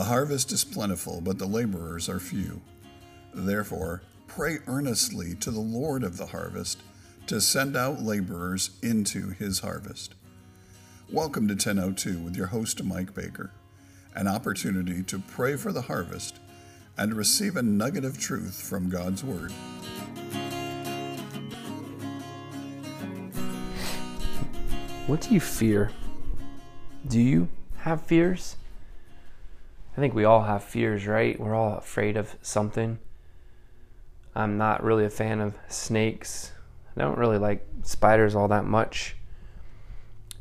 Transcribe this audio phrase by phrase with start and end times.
[0.00, 2.62] The harvest is plentiful, but the laborers are few.
[3.34, 6.78] Therefore, pray earnestly to the Lord of the harvest
[7.26, 10.14] to send out laborers into his harvest.
[11.12, 13.50] Welcome to 1002 with your host, Mike Baker,
[14.14, 16.36] an opportunity to pray for the harvest
[16.96, 19.52] and receive a nugget of truth from God's Word.
[25.06, 25.90] What do you fear?
[27.06, 28.56] Do you have fears?
[30.00, 31.38] I think we all have fears, right?
[31.38, 32.98] We're all afraid of something.
[34.34, 36.52] I'm not really a fan of snakes.
[36.96, 39.14] I don't really like spiders all that much.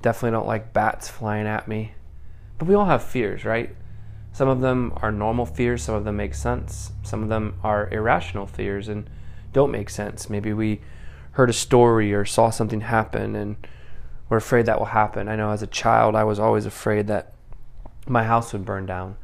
[0.00, 1.94] Definitely don't like bats flying at me.
[2.56, 3.74] But we all have fears, right?
[4.32, 6.92] Some of them are normal fears, some of them make sense.
[7.02, 9.10] Some of them are irrational fears and
[9.52, 10.30] don't make sense.
[10.30, 10.82] Maybe we
[11.32, 13.56] heard a story or saw something happen and
[14.28, 15.26] we're afraid that will happen.
[15.26, 17.32] I know as a child, I was always afraid that
[18.06, 19.16] my house would burn down.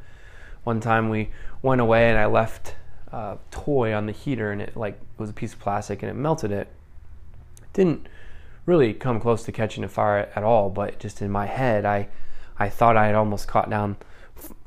[0.65, 1.29] One time we
[1.61, 2.75] went away and I left
[3.11, 6.09] a toy on the heater and it like it was a piece of plastic and
[6.09, 6.67] it melted it.
[7.61, 8.09] It didn't
[8.65, 12.09] really come close to catching a fire at all, but just in my head, I
[12.59, 13.95] I thought I had almost caught down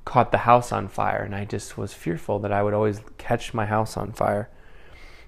[0.06, 3.52] caught the house on fire and I just was fearful that I would always catch
[3.52, 4.48] my house on fire.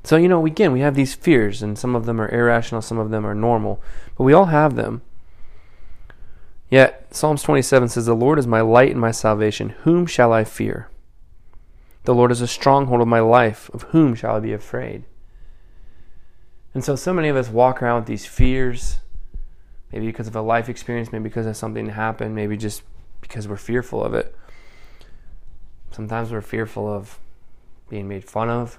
[0.02, 2.98] So, you know, again, we have these fears, and some of them are irrational, some
[2.98, 3.82] of them are normal,
[4.16, 5.02] but we all have them.
[6.70, 9.70] Yet, Psalms 27 says, The Lord is my light and my salvation.
[9.82, 10.88] Whom shall I fear?
[12.04, 13.68] The Lord is a stronghold of my life.
[13.74, 15.04] Of whom shall I be afraid?
[16.72, 19.00] And so, so many of us walk around with these fears,
[19.92, 22.82] maybe because of a life experience, maybe because of something happened, maybe just
[23.20, 24.34] because we're fearful of it.
[25.90, 27.18] Sometimes we're fearful of
[27.88, 28.78] being made fun of,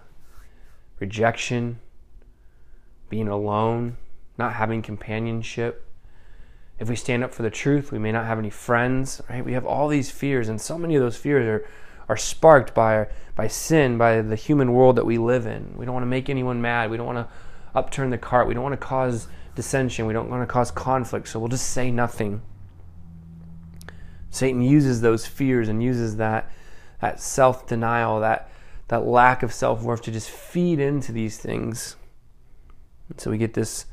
[0.99, 1.79] rejection,
[3.09, 3.97] being alone,
[4.37, 5.85] not having companionship.
[6.81, 9.45] If we stand up for the truth, we may not have any friends, right?
[9.45, 11.69] We have all these fears, and so many of those fears are,
[12.09, 15.75] are sparked by, by sin, by the human world that we live in.
[15.77, 16.89] We don't want to make anyone mad.
[16.89, 17.27] We don't want to
[17.75, 18.47] upturn the cart.
[18.47, 20.07] We don't want to cause dissension.
[20.07, 21.27] We don't want to cause conflict.
[21.27, 22.41] So we'll just say nothing.
[24.31, 26.51] Satan uses those fears and uses that,
[26.99, 28.49] that self denial, that
[28.87, 31.95] that lack of self worth to just feed into these things.
[33.07, 33.85] And so we get this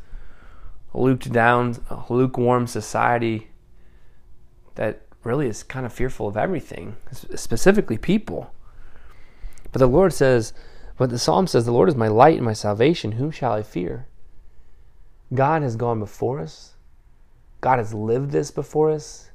[0.94, 3.48] lukewarm society
[4.74, 8.52] that really is kind of fearful of everything, specifically people.
[9.72, 10.52] But the Lord says,
[10.98, 13.12] but the psalm says, The Lord is my light and my salvation.
[13.12, 14.08] Whom shall I fear?
[15.32, 16.74] God has gone before us.
[17.60, 19.30] God has lived this before us.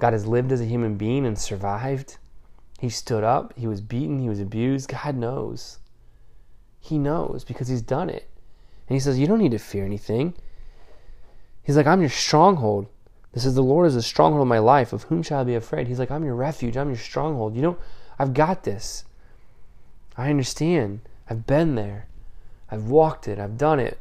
[0.00, 2.18] God has lived as a human being and survived.
[2.80, 4.88] He stood up, he was beaten, he was abused.
[4.88, 5.78] God knows.
[6.80, 8.28] He knows because he's done it.
[8.88, 10.34] And he says, You don't need to fear anything.
[11.64, 12.86] He's like, I'm your stronghold.
[13.32, 14.92] This is the Lord is the stronghold of my life.
[14.92, 15.88] Of whom shall I be afraid?
[15.88, 16.76] He's like, I'm your refuge.
[16.76, 17.56] I'm your stronghold.
[17.56, 17.76] You know,
[18.18, 19.04] I've got this.
[20.16, 21.00] I understand.
[21.28, 22.06] I've been there.
[22.70, 23.38] I've walked it.
[23.38, 23.98] I've done it.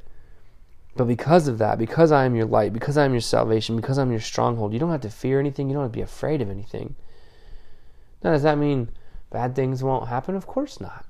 [0.96, 3.97] But because of that, because I am your light, because I am your salvation, because
[3.97, 5.69] I'm your stronghold, you don't have to fear anything.
[5.69, 6.96] You don't have to be afraid of anything.
[8.23, 8.90] Now, does that mean
[9.31, 10.35] bad things won't happen?
[10.35, 11.06] Of course not.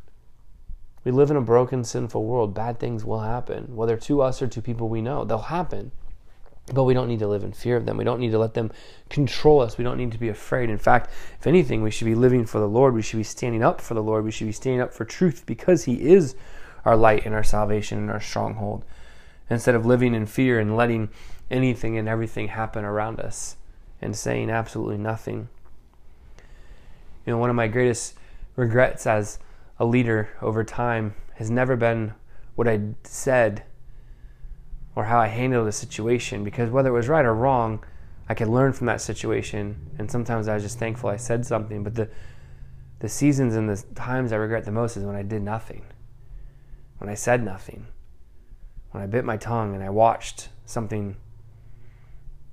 [1.03, 2.53] We live in a broken, sinful world.
[2.53, 5.25] Bad things will happen, whether to us or to people we know.
[5.25, 5.91] They'll happen.
[6.67, 7.97] But we don't need to live in fear of them.
[7.97, 8.71] We don't need to let them
[9.09, 9.77] control us.
[9.77, 10.69] We don't need to be afraid.
[10.69, 12.93] In fact, if anything, we should be living for the Lord.
[12.93, 14.23] We should be standing up for the Lord.
[14.23, 16.35] We should be standing up for truth because He is
[16.85, 18.85] our light and our salvation and our stronghold.
[19.49, 21.09] Instead of living in fear and letting
[21.51, 23.57] anything and everything happen around us
[24.01, 25.49] and saying absolutely nothing.
[27.25, 28.15] You know, one of my greatest
[28.55, 29.37] regrets as
[29.79, 32.13] a leader over time has never been
[32.55, 33.63] what I said
[34.95, 37.83] or how I handled a situation because whether it was right or wrong,
[38.29, 39.75] I could learn from that situation.
[39.97, 41.83] And sometimes I was just thankful I said something.
[41.83, 42.09] But the
[42.99, 45.83] the seasons and the times I regret the most is when I did nothing,
[46.99, 47.87] when I said nothing,
[48.91, 51.17] when I bit my tongue and I watched something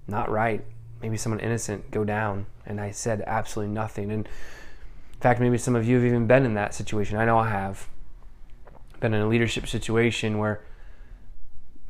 [0.09, 0.65] not right,
[1.01, 4.10] maybe someone innocent go down, and I said absolutely nothing.
[4.10, 7.16] And in fact, maybe some of you have even been in that situation.
[7.16, 7.86] I know I have.
[8.98, 10.63] Been in a leadership situation where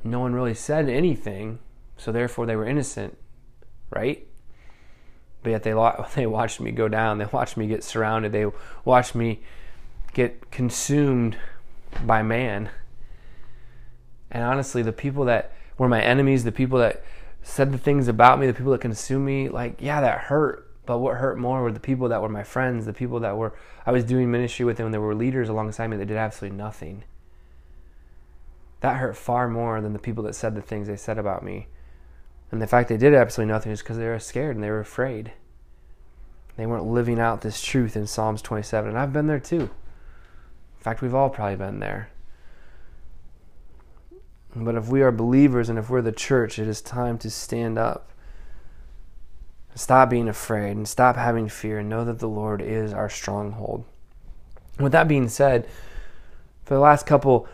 [0.02, 1.58] no one really said anything,
[1.96, 3.18] so therefore they were innocent,
[3.90, 4.26] right?
[5.42, 5.72] But yet they
[6.14, 7.18] they watched me go down.
[7.18, 8.32] They watched me get surrounded.
[8.32, 8.46] They
[8.84, 9.40] watched me
[10.12, 11.36] get consumed
[12.04, 12.70] by man.
[14.30, 17.02] And honestly, the people that were my enemies, the people that
[17.42, 20.66] said the things about me, the people that consumed me, like yeah, that hurt.
[20.86, 23.54] But what hurt more were the people that were my friends, the people that were
[23.86, 26.56] I was doing ministry with, them, and there were leaders alongside me that did absolutely
[26.56, 27.04] nothing.
[28.80, 31.68] That hurt far more than the people that said the things they said about me.
[32.50, 34.80] And the fact they did absolutely nothing is because they were scared and they were
[34.80, 35.32] afraid.
[36.56, 38.90] They weren't living out this truth in Psalms 27.
[38.90, 39.62] And I've been there too.
[39.62, 42.10] In fact, we've all probably been there.
[44.56, 47.78] But if we are believers and if we're the church, it is time to stand
[47.78, 48.10] up.
[49.74, 53.84] Stop being afraid and stop having fear and know that the Lord is our stronghold.
[54.78, 55.68] With that being said,
[56.64, 57.48] for the last couple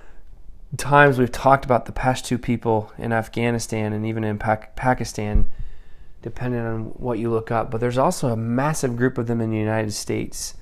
[0.76, 5.46] times we've talked about the Pashto people in Afghanistan and even in Pakistan,
[6.22, 9.50] depending on what you look up, but there's also a massive group of them in
[9.50, 10.54] the United States.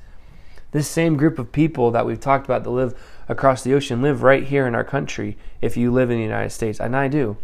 [0.72, 4.22] This same group of people that we've talked about that live across the ocean live
[4.22, 7.36] right here in our country if you live in the United States, and I do.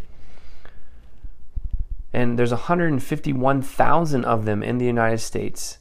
[2.12, 5.78] And there's 151,000 of them in the United States.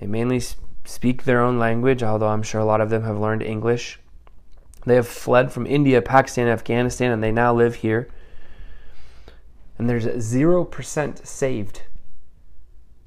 [0.00, 0.42] They mainly
[0.84, 3.99] speak their own language, although I'm sure a lot of them have learned English.
[4.86, 8.08] They have fled from India, Pakistan, Afghanistan, and they now live here.
[9.78, 11.82] And there's 0% saved.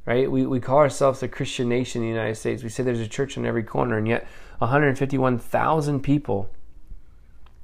[0.05, 0.29] Right?
[0.29, 2.63] We, we call ourselves a Christian nation in the United States.
[2.63, 4.27] We say there's a church in every corner, and yet
[4.59, 6.49] 151,000 people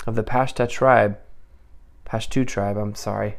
[0.08, 1.20] of the Pashto tribe,
[2.06, 3.38] Pashto tribe, I'm sorry,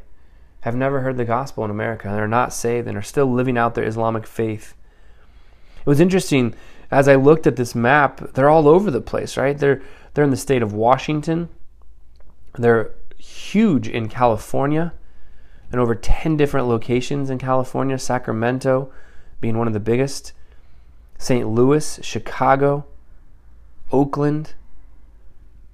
[0.61, 2.08] have never heard the gospel in America.
[2.08, 4.75] And they're not saved and are still living out their Islamic faith.
[5.78, 6.55] It was interesting
[6.90, 9.56] as I looked at this map, they're all over the place, right?
[9.56, 9.82] They're
[10.14, 11.48] they're in the state of Washington.
[12.58, 14.92] They're huge in California
[15.70, 18.90] and over 10 different locations in California, Sacramento
[19.40, 20.32] being one of the biggest,
[21.19, 21.48] St.
[21.48, 22.87] Louis, Chicago,
[23.93, 24.54] Oakland,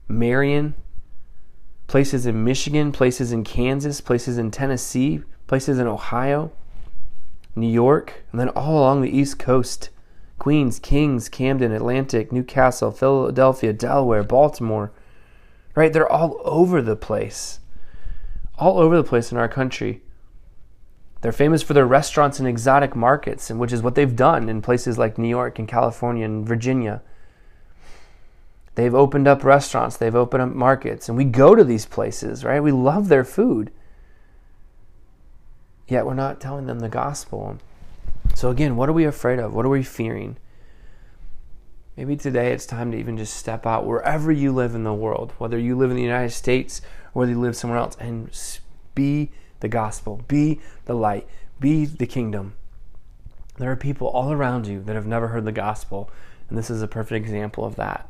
[0.08, 0.74] Marion,
[1.86, 6.52] places in Michigan, places in Kansas, places in Tennessee, places in Ohio,
[7.54, 9.90] New York, and then all along the East Coast.
[10.38, 14.92] Queens, Kings, Camden, Atlantic, Newcastle, Philadelphia, Delaware, Baltimore.
[15.74, 15.92] Right?
[15.92, 17.60] They're all over the place.
[18.58, 20.02] All over the place in our country.
[21.20, 24.62] They're famous for their restaurants and exotic markets, and which is what they've done in
[24.62, 27.02] places like New York and California and Virginia.
[28.76, 32.62] They've opened up restaurants, they've opened up markets, and we go to these places, right?
[32.62, 33.72] We love their food.
[35.88, 37.58] Yet we're not telling them the gospel.
[38.36, 39.54] So, again, what are we afraid of?
[39.54, 40.36] What are we fearing?
[41.96, 45.32] Maybe today it's time to even just step out wherever you live in the world,
[45.38, 46.82] whether you live in the United States
[47.14, 48.28] or whether you live somewhere else, and
[48.94, 49.30] be
[49.60, 51.26] the gospel, be the light,
[51.60, 52.52] be the kingdom.
[53.56, 56.10] There are people all around you that have never heard the gospel,
[56.50, 58.06] and this is a perfect example of that.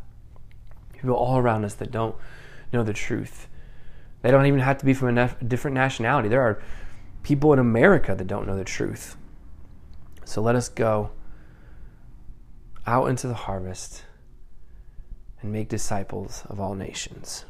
[0.94, 2.17] People all around us that don't
[2.73, 3.46] know the truth.
[4.23, 6.28] They don't even have to be from a different nationality.
[6.28, 6.61] There are
[7.23, 9.17] people in America that don't know the truth.
[10.26, 11.12] So let us go
[12.84, 14.02] out into the harvest
[15.40, 17.44] and make disciples of all nations.